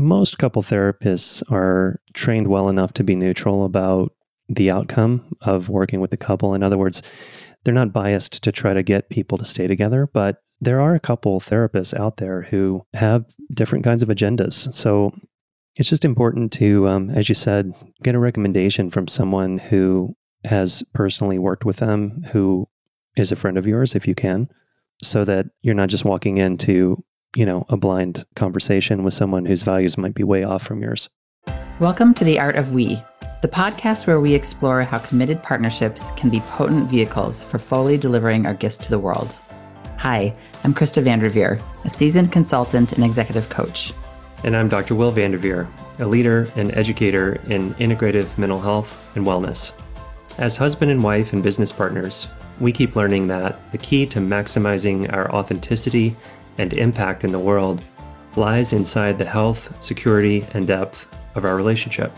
[0.00, 4.12] most couple therapists are trained well enough to be neutral about
[4.48, 6.54] the outcome of working with the couple.
[6.54, 7.02] In other words,
[7.64, 11.00] they're not biased to try to get people to stay together, but there are a
[11.00, 13.24] couple therapists out there who have
[13.54, 14.72] different kinds of agendas.
[14.74, 15.12] So
[15.76, 17.72] it's just important to, um, as you said,
[18.02, 20.14] get a recommendation from someone who
[20.44, 22.66] has personally worked with them, who
[23.16, 24.48] is a friend of yours, if you can,
[25.02, 27.02] so that you're not just walking into,
[27.36, 31.08] you know, a blind conversation with someone whose values might be way off from yours.
[31.78, 33.00] Welcome to The Art of We,
[33.40, 38.46] the podcast where we explore how committed partnerships can be potent vehicles for fully delivering
[38.46, 39.32] our gifts to the world.
[39.98, 43.92] Hi, I'm Krista Vanderveer, a seasoned consultant and executive coach.
[44.42, 44.96] And I'm Dr.
[44.96, 45.68] Will Vanderveer,
[46.00, 49.72] a leader and educator in integrative mental health and wellness.
[50.38, 52.26] As husband and wife and business partners,
[52.58, 56.16] we keep learning that the key to maximizing our authenticity
[56.58, 57.82] and impact in the world
[58.36, 62.12] lies inside the health, security, and depth of our relationship.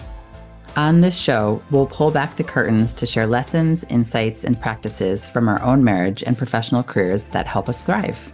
[0.77, 5.49] On this show, we'll pull back the curtains to share lessons, insights, and practices from
[5.49, 8.33] our own marriage and professional careers that help us thrive.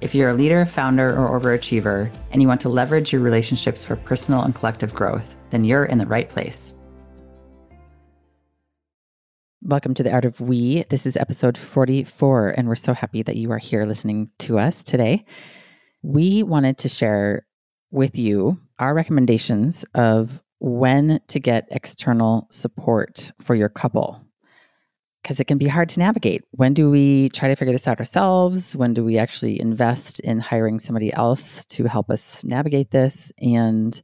[0.00, 3.96] If you're a leader, founder, or overachiever, and you want to leverage your relationships for
[3.96, 6.74] personal and collective growth, then you're in the right place.
[9.62, 10.84] Welcome to the Art of We.
[10.88, 14.82] This is episode 44, and we're so happy that you are here listening to us
[14.82, 15.26] today.
[16.02, 17.46] We wanted to share
[17.90, 24.18] with you our recommendations of when to get external support for your couple
[25.22, 26.42] because it can be hard to navigate.
[26.52, 28.74] When do we try to figure this out ourselves?
[28.74, 33.30] When do we actually invest in hiring somebody else to help us navigate this?
[33.38, 34.02] And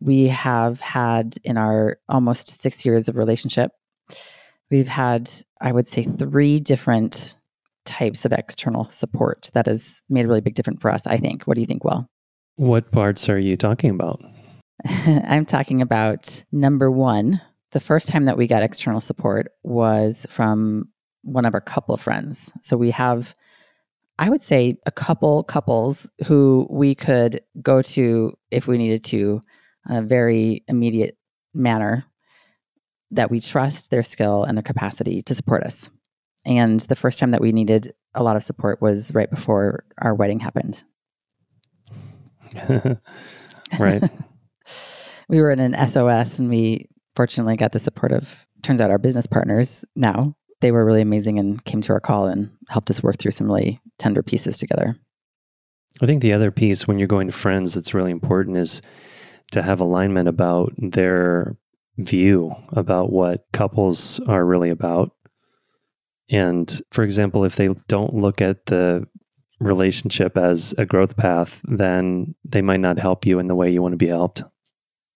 [0.00, 3.70] we have had in our almost six years of relationship,
[4.74, 5.30] We've had,
[5.60, 7.36] I would say, three different
[7.84, 11.44] types of external support that has made a really big difference for us, I think.
[11.44, 12.08] What do you think, Will?
[12.56, 14.20] What parts are you talking about?
[14.84, 17.40] I'm talking about number one.
[17.70, 20.88] The first time that we got external support was from
[21.22, 22.50] one of our couple friends.
[22.60, 23.36] So we have,
[24.18, 29.40] I would say, a couple couples who we could go to if we needed to
[29.88, 31.16] in a very immediate
[31.54, 32.04] manner
[33.14, 35.88] that we trust their skill and their capacity to support us.
[36.44, 40.14] And the first time that we needed a lot of support was right before our
[40.14, 40.82] wedding happened.
[43.78, 44.02] right.
[45.28, 48.98] we were in an SOS and we fortunately got the support of, turns out, our
[48.98, 50.36] business partners now.
[50.60, 53.46] They were really amazing and came to our call and helped us work through some
[53.46, 54.94] really tender pieces together.
[56.02, 58.82] I think the other piece when you're going to friends that's really important is
[59.52, 61.56] to have alignment about their
[61.98, 65.12] view about what couples are really about.
[66.30, 69.06] And for example, if they don't look at the
[69.60, 73.82] relationship as a growth path, then they might not help you in the way you
[73.82, 74.42] want to be helped.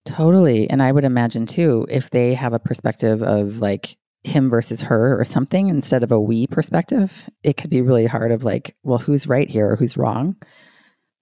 [0.04, 0.68] Totally.
[0.70, 5.18] And I would imagine too, if they have a perspective of like him versus her
[5.18, 8.98] or something instead of a we perspective, it could be really hard of like, well,
[8.98, 10.36] who's right here or who's wrong?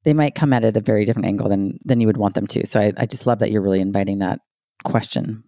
[0.05, 2.47] They might come at it a very different angle than than you would want them
[2.49, 2.65] to.
[2.65, 4.39] So I, I just love that you're really inviting that
[4.85, 5.43] question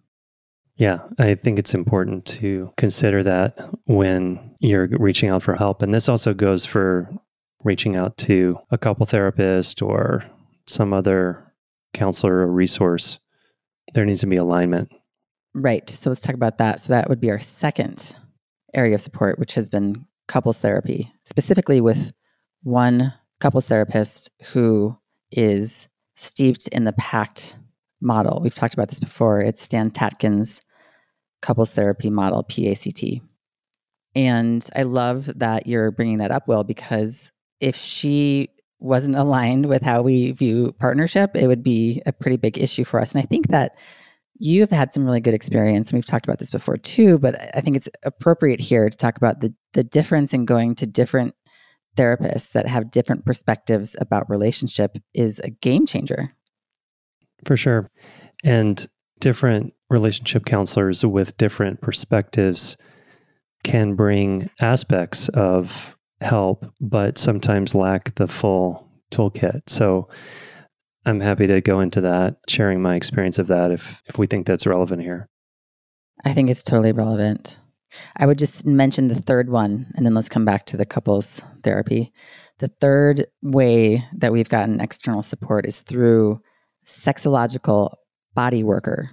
[0.79, 5.81] yeah, I think it's important to consider that when you're reaching out for help.
[5.81, 7.11] And this also goes for
[7.65, 10.23] reaching out to a couple therapist or
[10.67, 11.53] some other
[11.93, 13.19] counselor or resource.
[13.93, 14.89] There needs to be alignment.
[15.53, 15.89] Right.
[15.89, 16.79] So let's talk about that.
[16.79, 18.15] So that would be our second
[18.73, 22.13] area of support, which has been couples therapy, specifically with
[22.63, 24.95] one couples therapist who
[25.29, 27.55] is steeped in the PACT
[27.99, 28.39] model.
[28.41, 29.41] We've talked about this before.
[29.41, 30.61] It's Stan Tatkin's
[31.41, 33.21] couples therapy model, PACT.
[34.15, 39.81] And I love that you're bringing that up, Will, because if she wasn't aligned with
[39.81, 43.13] how we view partnership, it would be a pretty big issue for us.
[43.13, 43.77] And I think that
[44.39, 47.35] you have had some really good experience, and we've talked about this before too, but
[47.55, 51.35] I think it's appropriate here to talk about the, the difference in going to different
[51.97, 56.33] therapists that have different perspectives about relationship is a game changer.
[57.45, 57.91] For sure.
[58.43, 58.87] And
[59.19, 62.77] different relationship counselors with different perspectives
[63.63, 69.61] can bring aspects of help, but sometimes lack the full toolkit.
[69.67, 70.07] So
[71.05, 74.45] I'm happy to go into that, sharing my experience of that if if we think
[74.45, 75.27] that's relevant here.
[76.25, 77.57] I think it's totally relevant.
[78.17, 81.41] I would just mention the third one and then let's come back to the couples
[81.63, 82.11] therapy.
[82.59, 86.41] The third way that we've gotten external support is through
[86.85, 87.95] sexological
[88.35, 89.09] body worker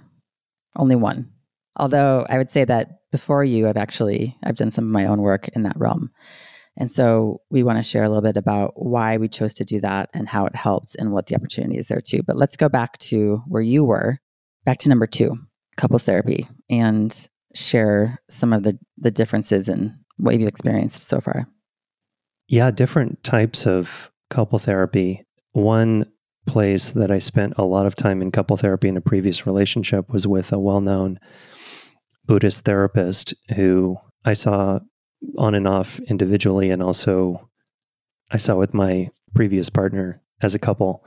[0.75, 1.31] only one.
[1.77, 5.21] Although I would say that before you, I've actually I've done some of my own
[5.21, 6.11] work in that realm.
[6.77, 9.81] And so we want to share a little bit about why we chose to do
[9.81, 12.21] that and how it helped and what the opportunity is there too.
[12.25, 14.17] But let's go back to where you were,
[14.63, 15.35] back to number two,
[15.75, 21.47] couples therapy, and share some of the, the differences in what you've experienced so far.
[22.47, 25.25] Yeah, different types of couple therapy.
[25.53, 26.05] One
[26.47, 30.09] place that I spent a lot of time in couple therapy in a previous relationship
[30.11, 31.19] was with a well known
[32.25, 34.79] Buddhist therapist who I saw
[35.37, 37.49] on and off individually and also
[38.31, 41.05] I saw with my previous partner as a couple.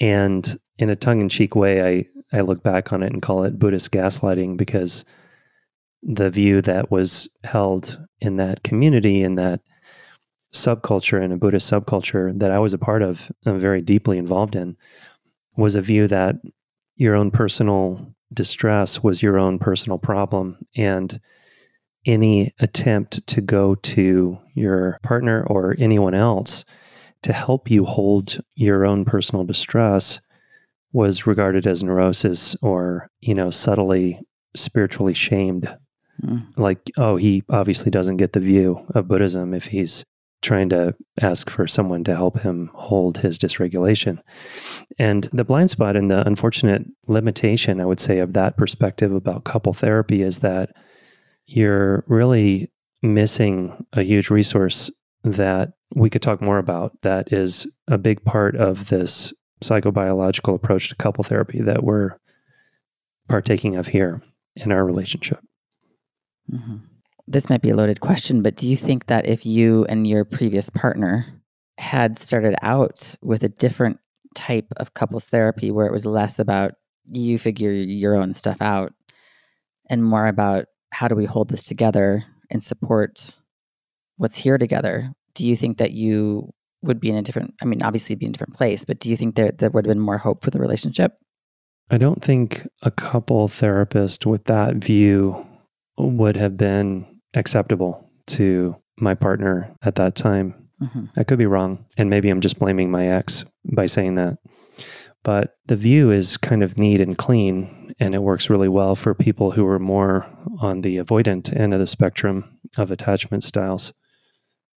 [0.00, 3.44] And in a tongue in cheek way, I, I look back on it and call
[3.44, 5.04] it Buddhist gaslighting because
[6.02, 9.60] the view that was held in that community, in that
[10.64, 14.54] subculture, and a Buddhist subculture that I was a part of, I'm very deeply involved
[14.54, 14.76] in,
[15.56, 16.36] was a view that
[16.96, 20.58] your own personal distress was your own personal problem.
[20.76, 21.20] And
[22.06, 26.64] any attempt to go to your partner or anyone else
[27.22, 30.20] to help you hold your own personal distress
[30.92, 34.20] was regarded as neurosis or, you know, subtly
[34.54, 35.76] spiritually shamed.
[36.22, 36.56] Mm.
[36.56, 40.04] Like, oh, he obviously doesn't get the view of Buddhism if he's
[40.42, 44.18] trying to ask for someone to help him hold his dysregulation.
[44.98, 49.44] And the blind spot and the unfortunate limitation, I would say, of that perspective about
[49.44, 50.70] couple therapy is that
[51.46, 52.70] you're really
[53.02, 54.90] missing a huge resource
[55.24, 59.32] that we could talk more about that is a big part of this
[59.62, 62.16] psychobiological approach to couple therapy that we're
[63.28, 64.22] partaking of here
[64.54, 65.40] in our relationship.
[66.52, 66.76] Mm-hmm.
[67.28, 70.24] This might be a loaded question, but do you think that if you and your
[70.24, 71.26] previous partner
[71.78, 73.98] had started out with a different
[74.34, 76.72] type of couples therapy where it was less about
[77.06, 78.92] you figure your own stuff out
[79.88, 83.38] and more about how do we hold this together and support
[84.16, 86.52] what's here together do you think that you
[86.82, 89.10] would be in a different i mean obviously be in a different place but do
[89.10, 91.18] you think that there would have been more hope for the relationship?
[91.88, 95.46] I don't think a couple therapist with that view
[95.96, 97.06] would have been
[97.36, 101.04] acceptable to my partner at that time mm-hmm.
[101.16, 104.38] i could be wrong and maybe i'm just blaming my ex by saying that
[105.26, 109.12] but the view is kind of neat and clean, and it works really well for
[109.12, 110.24] people who are more
[110.60, 113.92] on the avoidant end of the spectrum of attachment styles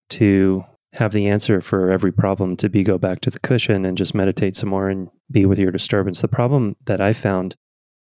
[0.09, 0.65] to
[0.95, 4.15] have the answer for every problem to be go back to the cushion and just
[4.15, 6.23] meditate some more and be with your disturbance.
[6.23, 7.55] The problem that I found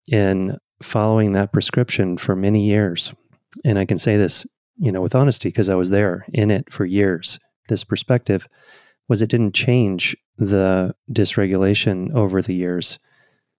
[0.06, 3.12] in following that prescription for many years,
[3.64, 4.46] and I can say this,
[4.78, 7.38] you know, with honesty because I was there in it for years,
[7.68, 8.46] this perspective
[9.08, 12.98] was it didn't change the dysregulation over the years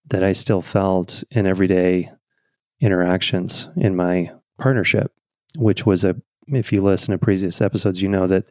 [0.10, 2.12] that I still felt in everyday
[2.80, 5.12] interactions in my partnership,
[5.56, 6.16] which was a,
[6.48, 8.46] if you listen to previous episodes, you know that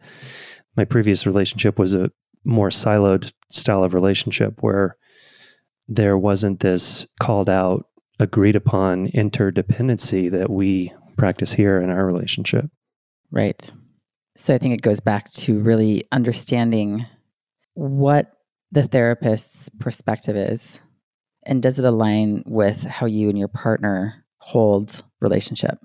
[0.76, 2.10] my previous relationship was a
[2.44, 4.96] more siloed style of relationship where
[5.88, 7.86] there wasn't this called out,
[8.18, 12.66] agreed upon interdependency that we practice here in our relationship.
[13.30, 13.70] Right.
[14.36, 17.06] So I think it goes back to really understanding
[17.74, 18.32] what
[18.72, 20.80] the therapist's perspective is
[21.44, 25.78] and does it align with how you and your partner hold relationship?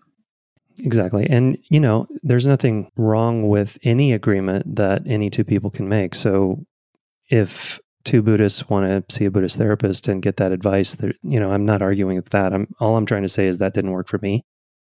[0.79, 1.27] Exactly.
[1.29, 6.15] And you know there's nothing wrong with any agreement that any two people can make.
[6.15, 6.65] So
[7.29, 11.51] if two buddhists want to see a buddhist therapist and get that advice you know
[11.51, 12.53] i'm not arguing with that.
[12.53, 14.43] I'm all i'm trying to say is that didn't work for me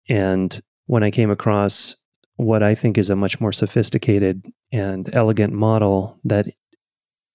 [0.09, 1.95] and when i came across
[2.37, 6.47] what I think is a much more sophisticated and elegant model that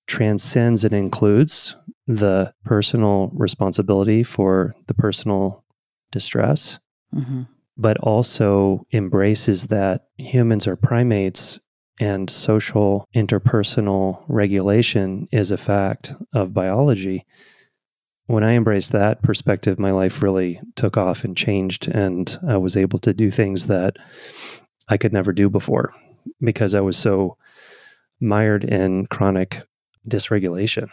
[0.07, 1.77] transcends and includes
[2.07, 5.65] the personal responsibility for the personal
[6.13, 6.79] distress,
[7.15, 7.43] mm-hmm.
[7.77, 11.59] but also embraces that humans are primates
[12.01, 17.27] and social interpersonal regulation is a fact of biology.
[18.33, 22.79] When I embraced that perspective, my life really took off and changed, and I was
[22.79, 23.99] able to do things that
[24.89, 25.93] I could never do before
[26.41, 27.37] because I was so
[28.23, 29.61] mired in chronic
[30.09, 30.89] dysregulation.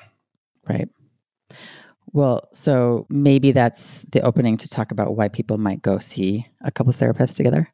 [0.67, 0.89] Right.
[2.11, 6.71] Well, so maybe that's the opening to talk about why people might go see a
[6.71, 7.69] couples therapist together.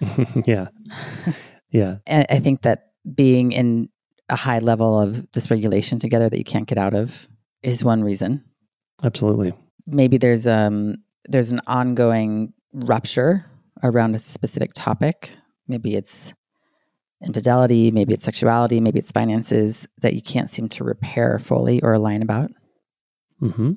[0.46, 0.68] yeah.
[1.70, 1.96] Yeah.
[2.06, 3.90] and I think that being in
[4.30, 7.28] a high level of dysregulation together that you can't get out of
[7.62, 8.42] is one reason.
[9.02, 9.52] Absolutely.
[9.86, 10.96] Maybe there's um
[11.28, 13.44] there's an ongoing rupture
[13.82, 15.32] around a specific topic
[15.68, 16.32] Maybe it's
[17.24, 21.92] infidelity, maybe it's sexuality, maybe it's finances that you can't seem to repair fully or
[21.92, 22.50] align about.
[23.40, 23.72] Mm-hmm.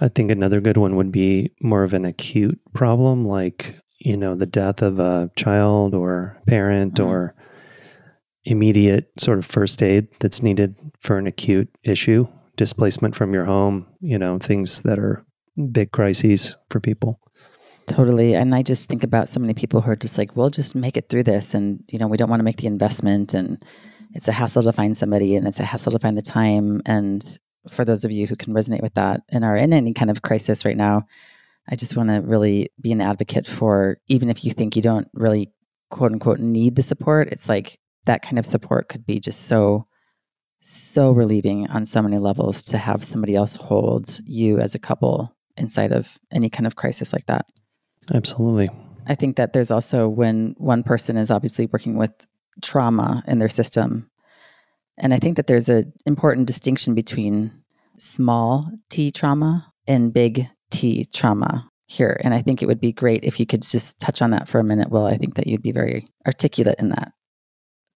[0.00, 4.34] I think another good one would be more of an acute problem, like, you know,
[4.34, 7.10] the death of a child or parent mm-hmm.
[7.10, 7.34] or
[8.44, 12.26] immediate sort of first aid that's needed for an acute issue,
[12.58, 15.24] displacement from your home, you know, things that are
[15.72, 17.18] big crises for people.
[17.86, 18.34] Totally.
[18.34, 20.98] And I just think about so many people who are just like, we'll just make
[20.98, 21.54] it through this.
[21.54, 23.32] And, you know, we don't want to make the investment.
[23.32, 23.62] And
[24.12, 26.82] it's a hassle to find somebody and it's a hassle to find the time.
[26.84, 27.24] And
[27.70, 30.20] for those of you who can resonate with that and are in any kind of
[30.20, 31.04] crisis right now,
[31.70, 35.08] I just want to really be an advocate for even if you think you don't
[35.14, 35.52] really
[35.90, 39.86] quote unquote need the support, it's like that kind of support could be just so
[40.60, 45.34] so relieving on so many levels to have somebody else hold you as a couple
[45.56, 47.46] inside of any kind of crisis like that.
[48.12, 48.68] Absolutely.
[49.06, 52.12] I think that there's also when one person is obviously working with
[52.62, 54.10] trauma in their system.
[54.98, 57.52] And I think that there's an important distinction between
[57.98, 62.20] small t trauma and big T trauma here.
[62.22, 64.58] And I think it would be great if you could just touch on that for
[64.58, 65.06] a minute, Will.
[65.06, 67.12] I think that you'd be very articulate in that.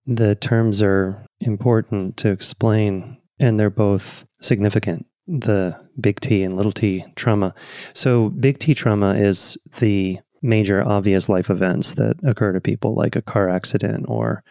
[0.05, 6.71] The terms are important to explain, and they're both significant the big T and little
[6.71, 7.53] t trauma.
[7.93, 13.15] So, big T trauma is the major obvious life events that occur to people, like
[13.15, 14.43] a car accident or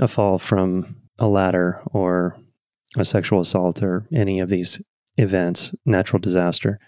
[0.00, 2.36] a fall from a ladder or
[2.96, 4.80] a sexual assault or any of these
[5.16, 6.78] events, natural disaster.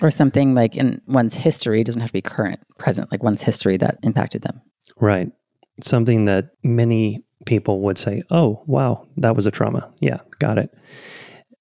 [0.00, 3.76] Or something like in one's history doesn't have to be current, present, like one's history
[3.76, 4.60] that impacted them.
[4.98, 5.30] Right.
[5.82, 9.92] Something that many people would say, oh, wow, that was a trauma.
[10.00, 10.72] Yeah, got it.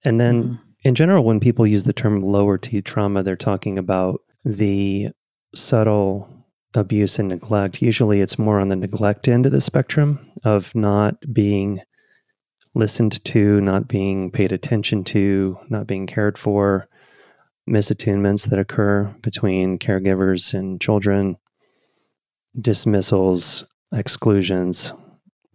[0.04, 0.56] And then mm-hmm.
[0.84, 5.10] in general, when people use the term lower T trauma, they're talking about the
[5.54, 6.30] subtle
[6.74, 7.82] abuse and neglect.
[7.82, 11.82] Usually it's more on the neglect end of the spectrum of not being
[12.74, 16.88] listened to, not being paid attention to, not being cared for,
[17.70, 21.36] misattunements that occur between caregivers and children,
[22.60, 24.94] dismissals, exclusions,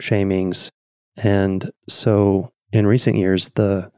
[0.00, 0.70] shamings.
[1.16, 3.90] And so in recent years, the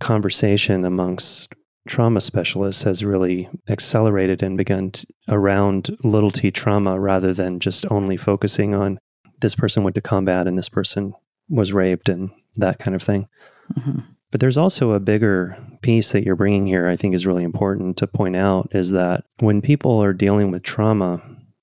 [0.00, 1.52] conversation amongst
[1.88, 7.86] trauma specialists has really accelerated and begun t- around little t trauma rather than just
[7.90, 8.98] only focusing on
[9.40, 11.14] this person went to combat and this person
[11.48, 13.28] was raped and that kind of thing.
[13.74, 14.00] Mm-hmm.
[14.30, 17.96] But there's also a bigger piece that you're bringing here, I think is really important
[17.98, 21.22] to point out is that when people are dealing with trauma,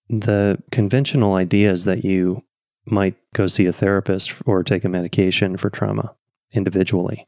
[0.09, 2.41] the conventional idea is that you
[2.85, 6.13] might go see a therapist or take a medication for trauma
[6.53, 7.27] individually.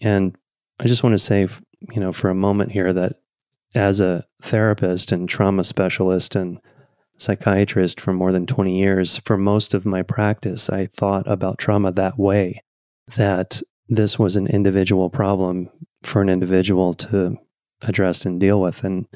[0.00, 0.36] And
[0.80, 1.48] I just want to say,
[1.92, 3.20] you know, for a moment here that
[3.74, 6.60] as a therapist and trauma specialist and
[7.18, 11.92] psychiatrist for more than 20 years, for most of my practice, I thought about trauma
[11.92, 12.62] that way
[13.16, 15.68] that this was an individual problem
[16.02, 17.36] for an individual to
[17.82, 18.84] address and deal with.
[18.84, 19.06] And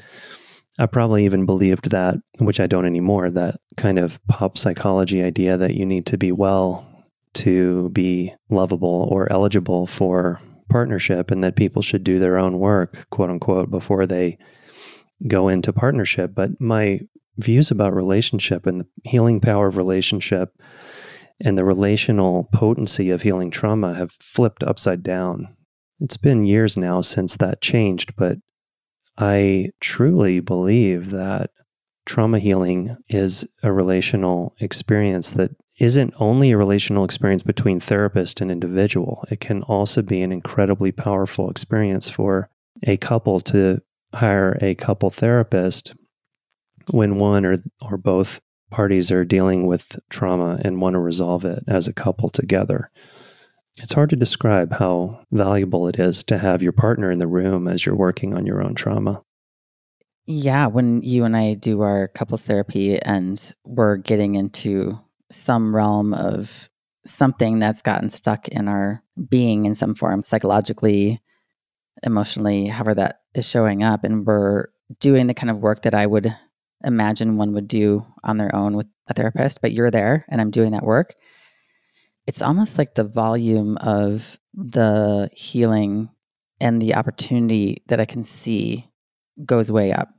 [0.79, 5.57] I probably even believed that, which I don't anymore, that kind of pop psychology idea
[5.57, 6.87] that you need to be well
[7.33, 13.07] to be lovable or eligible for partnership and that people should do their own work,
[13.09, 14.37] quote unquote, before they
[15.27, 16.33] go into partnership.
[16.35, 17.01] But my
[17.37, 20.59] views about relationship and the healing power of relationship
[21.39, 25.55] and the relational potency of healing trauma have flipped upside down.
[25.99, 28.37] It's been years now since that changed, but
[29.17, 31.51] I truly believe that
[32.05, 38.51] trauma healing is a relational experience that isn't only a relational experience between therapist and
[38.51, 39.25] individual.
[39.29, 42.49] It can also be an incredibly powerful experience for
[42.83, 43.81] a couple to
[44.13, 45.93] hire a couple therapist
[46.91, 48.39] when one or, or both
[48.71, 52.91] parties are dealing with trauma and want to resolve it as a couple together.
[53.79, 57.67] It's hard to describe how valuable it is to have your partner in the room
[57.67, 59.21] as you're working on your own trauma.
[60.25, 64.99] Yeah, when you and I do our couples therapy and we're getting into
[65.31, 66.69] some realm of
[67.05, 71.21] something that's gotten stuck in our being in some form, psychologically,
[72.03, 74.67] emotionally, however that is showing up, and we're
[74.99, 76.35] doing the kind of work that I would
[76.83, 80.51] imagine one would do on their own with a therapist, but you're there and I'm
[80.51, 81.15] doing that work.
[82.27, 86.09] It's almost like the volume of the healing
[86.59, 88.89] and the opportunity that I can see
[89.45, 90.09] goes way up.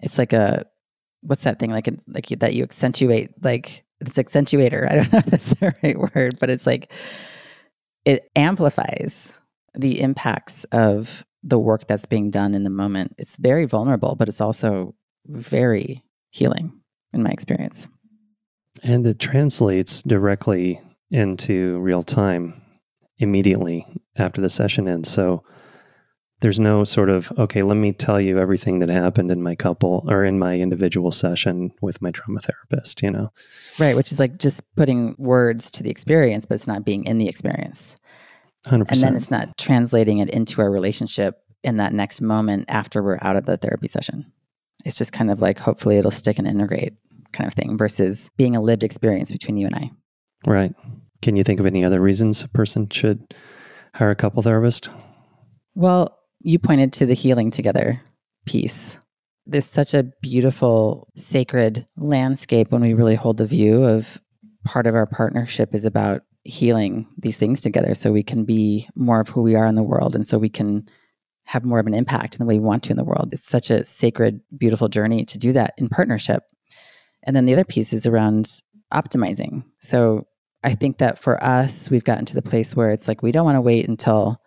[0.00, 0.66] It's like a
[1.22, 4.90] what's that thing like like that you accentuate like it's accentuator.
[4.90, 6.92] I don't know if that's the right word, but it's like
[8.04, 9.32] it amplifies
[9.74, 13.14] the impacts of the work that's being done in the moment.
[13.18, 14.94] It's very vulnerable, but it's also
[15.26, 16.72] very healing
[17.12, 17.88] in my experience.
[18.82, 20.80] And it translates directly
[21.12, 22.60] into real time
[23.18, 25.10] immediately after the session ends.
[25.10, 25.44] So
[26.40, 30.04] there's no sort of, okay, let me tell you everything that happened in my couple
[30.08, 33.30] or in my individual session with my trauma therapist, you know?
[33.78, 33.94] Right.
[33.94, 37.28] Which is like just putting words to the experience, but it's not being in the
[37.28, 37.94] experience.
[38.66, 38.86] 100%.
[38.88, 43.18] And then it's not translating it into our relationship in that next moment after we're
[43.22, 44.32] out of the therapy session.
[44.84, 46.94] It's just kind of like, hopefully it'll stick and integrate
[47.32, 49.90] kind of thing versus being a lived experience between you and I.
[50.44, 50.74] Right.
[51.22, 53.34] Can you think of any other reasons a person should
[53.94, 54.90] hire a couple therapist?
[55.74, 58.00] Well, you pointed to the healing together
[58.44, 58.96] piece.
[59.46, 64.20] There's such a beautiful, sacred landscape when we really hold the view of
[64.64, 69.20] part of our partnership is about healing these things together so we can be more
[69.20, 70.88] of who we are in the world and so we can
[71.44, 73.30] have more of an impact in the way we want to in the world.
[73.32, 76.44] It's such a sacred, beautiful journey to do that in partnership.
[77.24, 78.48] And then the other piece is around
[78.92, 79.64] optimizing.
[79.80, 80.26] So
[80.64, 83.44] I think that for us, we've gotten to the place where it's like we don't
[83.44, 84.40] want to wait until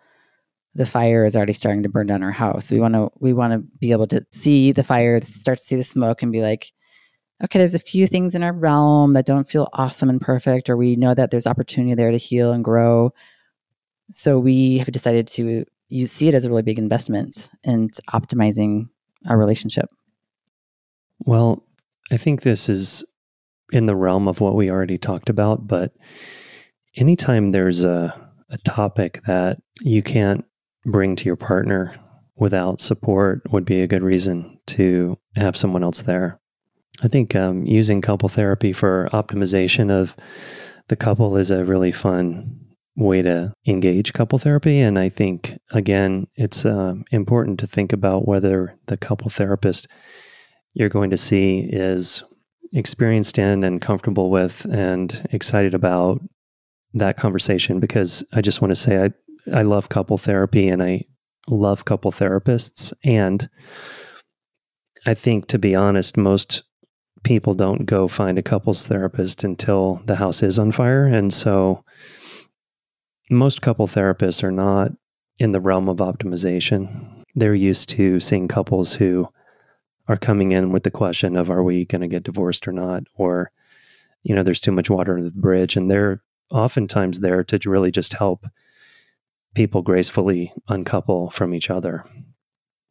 [0.74, 2.70] the fire is already starting to burn down our house.
[2.70, 5.76] We want to we want to be able to see the fire, start to see
[5.76, 6.72] the smoke, and be like,
[7.42, 10.76] okay, there's a few things in our realm that don't feel awesome and perfect, or
[10.76, 13.12] we know that there's opportunity there to heal and grow.
[14.12, 18.88] So we have decided to you see it as a really big investment in optimizing
[19.28, 19.88] our relationship.
[21.20, 21.64] Well,
[22.10, 23.04] I think this is
[23.72, 25.92] in the realm of what we already talked about, but
[26.96, 28.14] anytime there's a,
[28.50, 30.44] a topic that you can't
[30.84, 31.94] bring to your partner
[32.36, 36.38] without support would be a good reason to have someone else there.
[37.02, 40.16] I think um, using couple therapy for optimization of
[40.88, 42.58] the couple is a really fun
[42.96, 44.80] way to engage couple therapy.
[44.80, 49.86] And I think, again, it's uh, important to think about whether the couple therapist
[50.72, 52.22] you're going to see is
[52.76, 56.20] experienced in and comfortable with and excited about
[56.94, 59.10] that conversation because I just want to say I
[59.52, 61.04] I love couple therapy and I
[61.48, 63.48] love couple therapists and
[65.04, 66.64] I think to be honest most
[67.22, 71.84] people don't go find a couples therapist until the house is on fire and so
[73.30, 74.92] most couple therapists are not
[75.38, 77.24] in the realm of optimization.
[77.34, 79.28] They're used to seeing couples who
[80.08, 83.04] are coming in with the question of are we going to get divorced or not?
[83.14, 83.50] Or
[84.22, 87.90] you know there's too much water under the bridge and they're oftentimes there to really
[87.90, 88.46] just help
[89.54, 92.04] people gracefully uncouple from each other.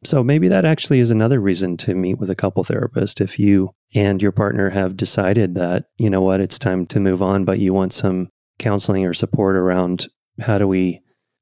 [0.04, 3.22] So maybe that actually is another reason to meet with a couple therapist.
[3.22, 7.22] If you and your partner have decided that you know what it's time to move
[7.22, 10.08] on but you want some counseling or support around
[10.40, 11.02] how do we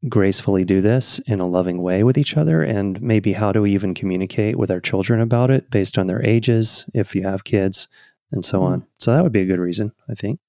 [0.10, 2.62] gracefully do this in a loving way with each other?
[2.62, 6.24] And maybe how do we even communicate with our children about it based on their
[6.26, 7.88] ages, if you have kids,
[8.32, 8.82] and so on?
[8.82, 8.88] Mm.
[9.00, 10.40] So that would be a good reason, I think.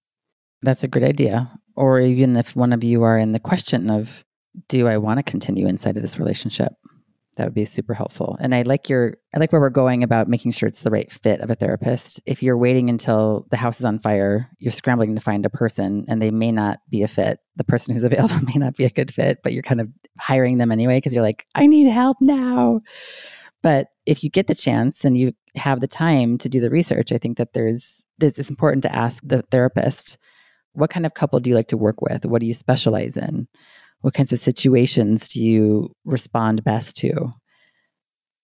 [0.62, 1.51] That's a good idea.
[1.77, 4.25] Or even if one of you are in the question of,
[4.69, 6.73] do I want to continue inside of this relationship?
[7.37, 8.37] That would be super helpful.
[8.40, 11.11] And I like your I like where we're going about making sure it's the right
[11.11, 12.20] fit of a therapist.
[12.27, 16.05] If you're waiting until the house is on fire, you're scrambling to find a person
[16.09, 17.40] and they may not be a fit.
[17.57, 20.59] The person who's available may not be a good fit, but you're kind of hiring
[20.59, 22.81] them anyway because you're like, I need help now.
[23.62, 27.12] But if you get the chance and you have the time to do the research,
[27.12, 30.18] I think that there's it's important to ask the therapist,
[30.75, 32.27] what kind of couple do you like to work with?
[32.27, 33.49] What do you specialize in?
[34.05, 37.11] What kinds of situations do you respond best to?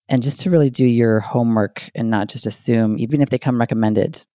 [0.09, 3.59] And just to really do your homework and not just assume, even if they come
[3.59, 4.25] recommended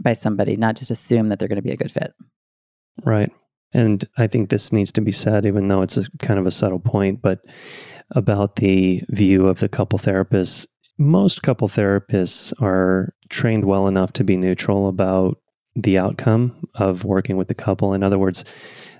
[0.00, 2.12] by somebody, not just assume that they're going to be a good fit.
[3.04, 3.32] Right.
[3.74, 6.52] And I think this needs to be said, even though it's a kind of a
[6.52, 7.40] subtle point, but
[8.12, 10.68] about the view of the couple therapists.
[10.98, 15.38] Most couple therapists are trained well enough to be neutral about
[15.74, 17.92] the outcome of working with the couple.
[17.92, 18.44] In other words,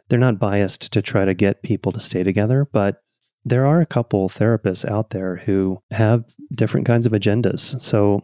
[0.08, 3.02] they're not biased to try to get people to stay together, but
[3.44, 7.80] there are a couple therapists out there who have different kinds of agendas.
[7.80, 8.20] So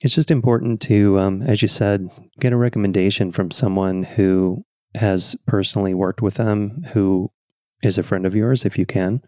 [0.00, 2.08] it's just important to, um, as you said,
[2.40, 7.30] get a recommendation from someone who has personally worked with them, who
[7.82, 9.22] is a friend of yours, if you can,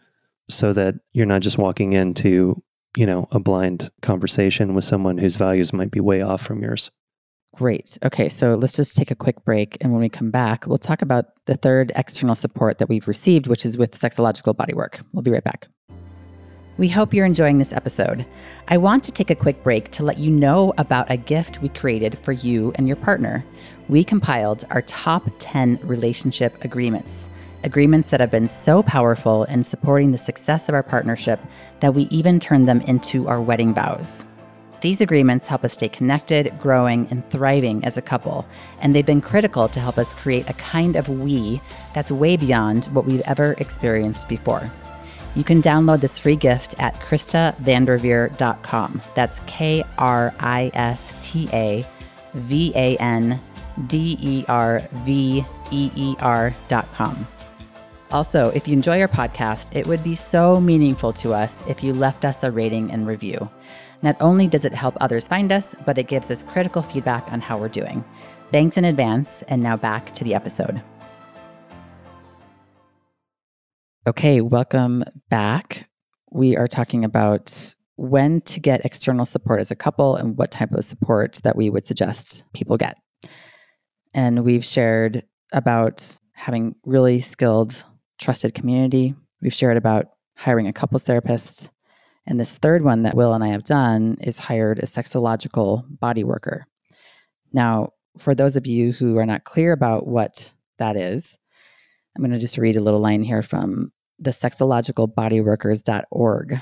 [0.49, 2.61] so that you're not just walking into,
[2.97, 6.91] you know, a blind conversation with someone whose values might be way off from yours.
[7.57, 7.99] Great.
[8.05, 9.77] Okay, so let's just take a quick break.
[9.81, 13.49] And when we come back, we'll talk about the third external support that we've received,
[13.49, 15.03] which is with sexological bodywork.
[15.13, 15.67] We'll be right back.
[16.79, 18.25] We hope you're enjoying this episode.
[18.69, 21.69] I want to take a quick break to let you know about a gift we
[21.69, 23.45] created for you and your partner.
[23.89, 27.29] We compiled our top 10 relationship agreements,
[27.65, 31.41] agreements that have been so powerful in supporting the success of our partnership
[31.81, 34.25] that we even turned them into our wedding vows.
[34.81, 38.47] These agreements help us stay connected, growing, and thriving as a couple,
[38.81, 41.61] and they've been critical to help us create a kind of we
[41.93, 44.71] that's way beyond what we've ever experienced before.
[45.35, 49.03] You can download this free gift at KristaVanderveer.com.
[49.15, 51.87] That's K R I S T A
[52.35, 53.39] V A N
[53.87, 57.27] D E R V E E R.com.
[58.11, 61.93] Also, if you enjoy our podcast, it would be so meaningful to us if you
[61.93, 63.49] left us a rating and review.
[64.03, 67.41] Not only does it help others find us, but it gives us critical feedback on
[67.41, 68.03] how we're doing.
[68.51, 70.81] Thanks in advance, and now back to the episode.
[74.07, 75.89] Okay, welcome back.
[76.33, 80.73] We are talking about when to get external support as a couple and what type
[80.73, 82.97] of support that we would suggest people get.
[84.15, 87.85] And we've shared about having really skilled,
[88.19, 89.15] trusted community.
[89.43, 91.71] We've shared about hiring a couples therapist.
[92.27, 96.25] And this third one that Will and I have done is hired a sexological body
[96.25, 96.67] worker.
[97.53, 101.37] Now, for those of you who are not clear about what that is,
[102.17, 106.59] I'm going to just read a little line here from the sexologicalbodyworkers.org.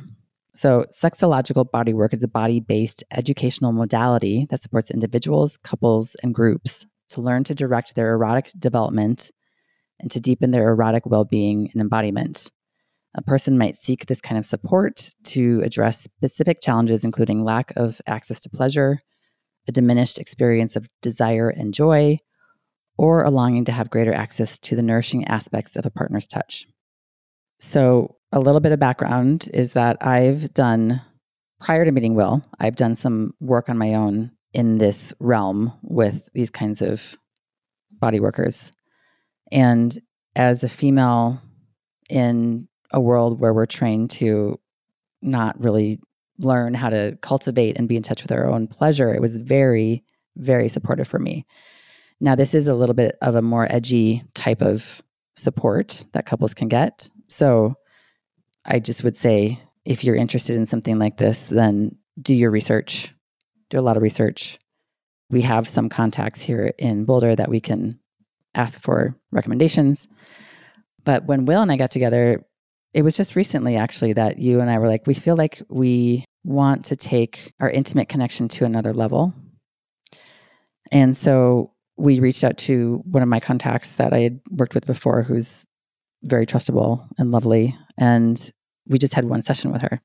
[0.54, 6.86] So, sexological bodywork is a body based educational modality that supports individuals, couples, and groups
[7.10, 9.30] to learn to direct their erotic development
[10.00, 12.50] and to deepen their erotic well being and embodiment.
[13.14, 18.00] A person might seek this kind of support to address specific challenges, including lack of
[18.06, 18.98] access to pleasure,
[19.66, 22.18] a diminished experience of desire and joy,
[22.96, 26.66] or a longing to have greater access to the nourishing aspects of a partner's touch.
[27.60, 31.00] So, a little bit of background is that I've done,
[31.60, 36.28] prior to meeting Will, I've done some work on my own in this realm with
[36.34, 37.16] these kinds of
[37.90, 38.70] body workers.
[39.50, 39.96] And
[40.36, 41.40] as a female
[42.10, 44.58] in a world where we're trained to
[45.22, 46.00] not really
[46.38, 50.04] learn how to cultivate and be in touch with our own pleasure, it was very,
[50.36, 51.44] very supportive for me.
[52.20, 55.02] Now, this is a little bit of a more edgy type of
[55.36, 57.08] support that couples can get.
[57.28, 57.76] So
[58.64, 63.12] I just would say if you're interested in something like this, then do your research,
[63.70, 64.58] do a lot of research.
[65.30, 67.98] We have some contacts here in Boulder that we can
[68.54, 70.08] ask for recommendations.
[71.04, 72.44] But when Will and I got together,
[72.94, 76.24] it was just recently actually that you and I were like, we feel like we
[76.44, 79.34] want to take our intimate connection to another level.
[80.90, 84.86] And so we reached out to one of my contacts that I had worked with
[84.86, 85.64] before, who's
[86.24, 87.76] very trustable and lovely.
[87.98, 88.50] And
[88.86, 90.00] we just had one session with her.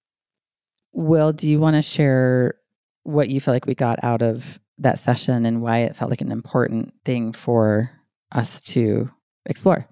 [0.92, 2.56] Will, do you want to share
[3.04, 6.22] what you feel like we got out of that session and why it felt like
[6.22, 7.90] an important thing for
[8.32, 9.10] us to
[9.46, 9.88] explore?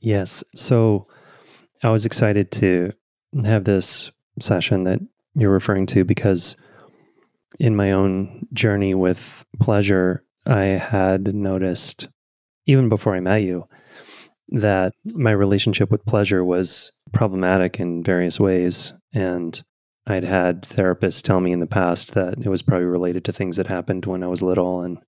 [0.00, 0.44] Yes.
[0.54, 1.08] So
[1.82, 2.92] I was excited to
[3.44, 4.10] have this
[4.40, 5.00] session that
[5.34, 6.56] you're referring to because
[7.58, 12.08] in my own journey with pleasure, I had noticed,
[12.66, 13.68] even before I met you,
[14.48, 18.92] that my relationship with pleasure was problematic in various ways.
[19.12, 19.62] And
[20.06, 23.56] I'd had therapists tell me in the past that it was probably related to things
[23.56, 24.82] that happened when I was little.
[24.82, 24.98] And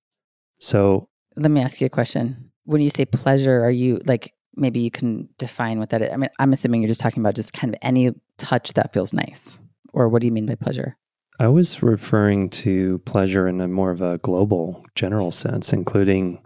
[0.58, 1.08] so.
[1.36, 2.50] Let me ask you a question.
[2.64, 6.10] When you say pleasure, are you like, maybe you can define what that is?
[6.12, 9.12] I mean, I'm assuming you're just talking about just kind of any touch that feels
[9.12, 9.58] nice.
[9.92, 10.96] Or what do you mean by pleasure?
[11.38, 16.42] I was referring to pleasure in a more of a global, general sense, including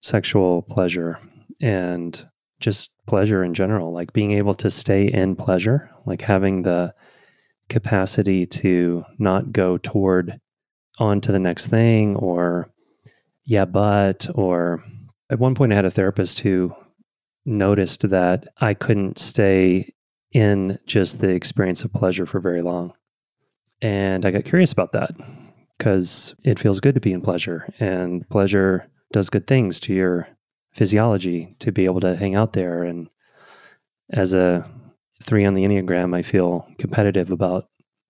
[0.00, 1.18] sexual pleasure
[1.60, 2.26] and
[2.58, 6.94] just pleasure in general, like being able to stay in pleasure, like having the
[7.68, 10.40] capacity to not go toward
[10.98, 12.70] on to the next thing or
[13.44, 14.82] yeah, but or
[15.30, 16.74] at one point I had a therapist who
[17.44, 19.92] noticed that I couldn't stay
[20.32, 22.92] in just the experience of pleasure for very long.
[23.80, 25.10] And I got curious about that
[25.76, 30.28] because it feels good to be in pleasure and pleasure does good things to your
[30.72, 32.84] physiology to be able to hang out there.
[32.84, 33.08] And
[34.10, 34.68] as a
[35.22, 37.68] three on the Enneagram, I feel competitive about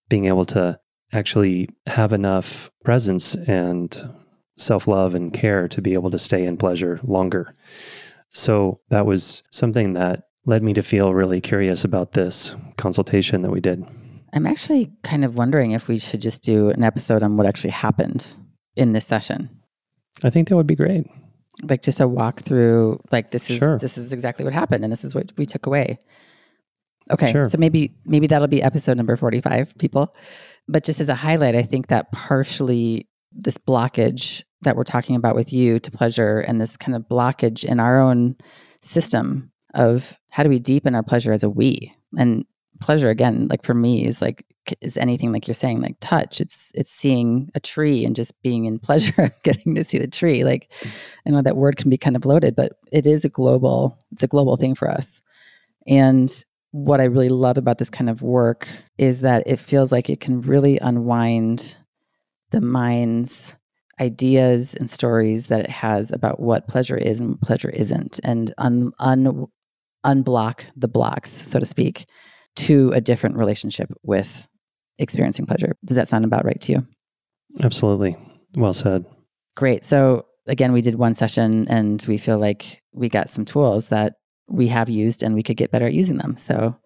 [0.09, 0.79] being able to
[1.13, 4.15] actually have enough presence and
[4.57, 7.55] self love and care to be able to stay in pleasure longer.
[8.33, 13.51] So that was something that led me to feel really curious about this consultation that
[13.51, 13.85] we did.
[14.33, 17.71] I'm actually kind of wondering if we should just do an episode on what actually
[17.71, 18.35] happened
[18.77, 19.51] in this session.
[20.25, 21.07] I think that would be great
[21.63, 23.79] like just a walk through like this is sure.
[23.79, 25.99] this is exactly what happened and this is what we took away
[27.11, 27.45] okay sure.
[27.45, 30.15] so maybe maybe that'll be episode number 45 people
[30.69, 35.35] but just as a highlight i think that partially this blockage that we're talking about
[35.35, 38.37] with you to pleasure and this kind of blockage in our own
[38.81, 41.93] system of how do we deepen our pleasure as a we?
[42.19, 42.45] And
[42.81, 44.45] pleasure again like for me is like
[44.81, 46.41] is anything like you're saying like touch.
[46.41, 50.45] It's it's seeing a tree and just being in pleasure getting to see the tree.
[50.45, 50.73] Like
[51.27, 54.23] i know that word can be kind of loaded but it is a global it's
[54.23, 55.23] a global thing for us.
[55.87, 58.67] And what I really love about this kind of work
[58.99, 61.77] is that it feels like it can really unwind
[62.53, 63.55] the mind's
[64.01, 68.55] ideas and stories that it has about what pleasure is and what pleasure isn't, and
[68.59, 69.47] un, un,
[70.05, 72.07] unblock the blocks, so to speak,
[72.57, 74.47] to a different relationship with
[74.99, 75.77] experiencing pleasure.
[75.85, 76.87] Does that sound about right to you?
[77.61, 78.17] Absolutely.
[78.55, 79.05] Well said.
[79.57, 79.85] Great.
[79.85, 84.15] So, again, we did one session and we feel like we got some tools that
[84.49, 86.37] we have used and we could get better at using them.
[86.37, 86.77] So,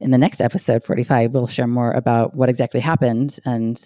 [0.00, 3.78] in the next episode 45, we'll share more about what exactly happened and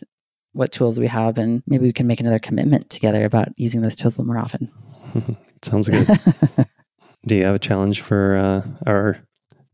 [0.55, 1.39] what tools we have.
[1.39, 4.43] And maybe we can make another commitment together about using those tools a little more
[4.43, 4.71] often.
[5.63, 6.07] Sounds good.
[7.27, 9.19] Do you have a challenge for uh, our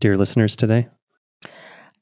[0.00, 0.88] dear listeners today?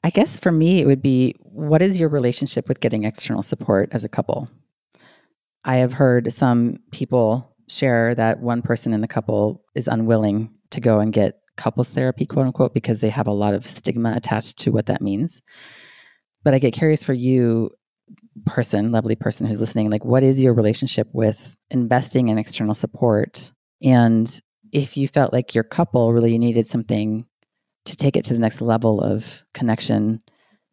[0.03, 3.89] I guess for me, it would be what is your relationship with getting external support
[3.91, 4.49] as a couple?
[5.65, 10.79] I have heard some people share that one person in the couple is unwilling to
[10.79, 14.57] go and get couples therapy, quote unquote, because they have a lot of stigma attached
[14.59, 15.41] to what that means.
[16.43, 17.71] But I get curious for you,
[18.45, 23.51] person, lovely person who's listening, like what is your relationship with investing in external support?
[23.81, 24.41] And
[24.71, 27.25] if you felt like your couple really needed something
[27.85, 30.19] to take it to the next level of connection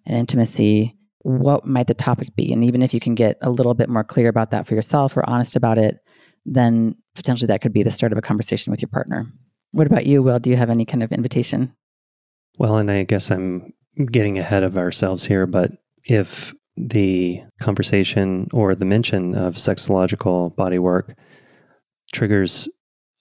[0.05, 2.53] and intimacy, what might the topic be?
[2.53, 5.17] And even if you can get a little bit more clear about that for yourself
[5.17, 5.99] or honest about it,
[6.45, 9.27] then potentially that could be the start of a conversation with your partner.
[9.73, 10.39] What about you, Will?
[10.39, 11.75] Do you have any kind of invitation?
[12.59, 13.73] Well, and I guess I'm
[14.11, 15.73] getting ahead of ourselves here, but
[16.05, 21.17] if the conversation or the mention of sexological body work
[22.13, 22.69] triggers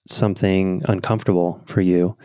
[0.06, 2.16] something uncomfortable for you,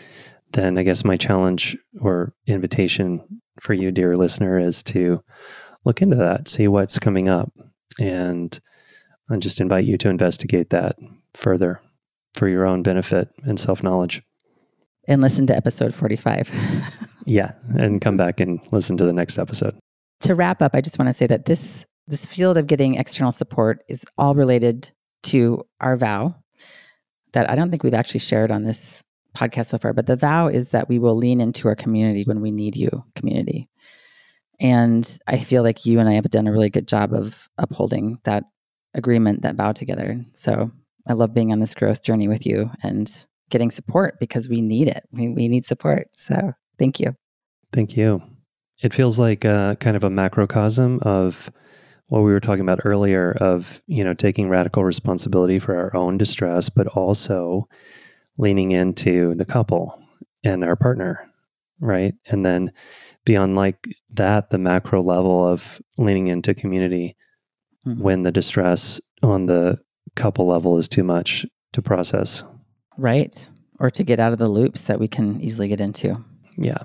[0.51, 5.23] then I guess my challenge or invitation for you, dear listener, is to
[5.85, 7.51] look into that, see what's coming up,
[7.99, 8.59] and
[9.29, 10.97] I just invite you to investigate that
[11.33, 11.81] further
[12.33, 14.21] for your own benefit and self knowledge.
[15.07, 16.49] And listen to episode 45.
[17.25, 19.80] yeah, and come back and listen to the next episode.
[20.21, 23.31] To wrap up, I just want to say that this this field of getting external
[23.31, 24.91] support is all related
[25.23, 26.35] to our vow
[27.33, 29.01] that I don't think we've actually shared on this
[29.35, 32.41] podcast so far, but the vow is that we will lean into our community when
[32.41, 33.69] we need you, community.
[34.59, 38.19] And I feel like you and I have done a really good job of upholding
[38.23, 38.43] that
[38.93, 40.23] agreement, that vow together.
[40.33, 40.69] So
[41.07, 44.87] I love being on this growth journey with you and getting support because we need
[44.87, 45.03] it.
[45.11, 46.09] We, we need support.
[46.15, 47.15] So thank you.
[47.71, 48.21] Thank you.
[48.81, 51.51] It feels like a, kind of a macrocosm of
[52.07, 56.17] what we were talking about earlier of, you know, taking radical responsibility for our own
[56.17, 57.67] distress, but also
[58.37, 60.01] leaning into the couple
[60.43, 61.29] and our partner,
[61.79, 62.13] right?
[62.25, 62.73] And then
[63.23, 63.77] beyond like
[64.13, 67.15] that, the macro level of leaning into community
[67.87, 68.01] mm-hmm.
[68.01, 69.79] when the distress on the
[70.15, 72.43] couple level is too much to process.
[72.97, 73.49] Right.
[73.79, 76.15] Or to get out of the loops that we can easily get into.
[76.57, 76.83] Yeah.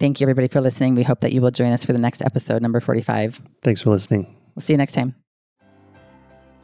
[0.00, 0.94] Thank you, everybody, for listening.
[0.94, 3.42] We hope that you will join us for the next episode, number 45.
[3.62, 4.36] Thanks for listening.
[4.54, 5.14] We'll see you next time.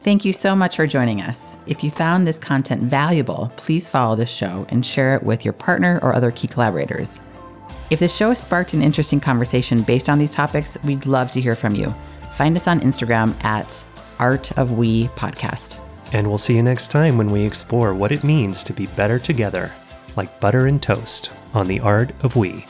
[0.03, 1.57] Thank you so much for joining us.
[1.65, 5.53] If you found this content valuable, please follow this show and share it with your
[5.53, 7.19] partner or other key collaborators.
[7.89, 11.55] If the show sparked an interesting conversation based on these topics, we'd love to hear
[11.55, 11.93] from you.
[12.33, 13.83] Find us on Instagram at
[14.19, 15.79] Art of We Podcast.
[16.13, 19.19] And we'll see you next time when we explore what it means to be better
[19.19, 19.71] together,
[20.15, 22.65] like butter and toast, on the Art of We.